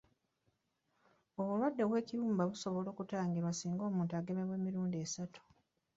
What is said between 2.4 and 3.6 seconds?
busobola okutangirwa